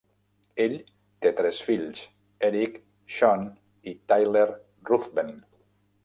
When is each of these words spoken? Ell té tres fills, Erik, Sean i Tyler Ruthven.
Ell 0.63 0.71
té 1.25 1.31
tres 1.39 1.57
fills, 1.65 1.99
Erik, 2.47 2.79
Sean 3.17 3.45
i 3.91 3.93
Tyler 4.13 4.45
Ruthven. 4.91 5.31